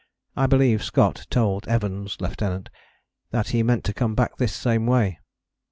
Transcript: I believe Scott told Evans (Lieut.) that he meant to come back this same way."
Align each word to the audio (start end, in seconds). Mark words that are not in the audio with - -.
I 0.35 0.47
believe 0.47 0.83
Scott 0.83 1.27
told 1.29 1.67
Evans 1.67 2.17
(Lieut.) 2.19 2.69
that 3.29 3.49
he 3.49 3.61
meant 3.61 3.83
to 3.83 3.93
come 3.93 4.15
back 4.15 4.37
this 4.37 4.51
same 4.51 4.87
way." 4.87 5.19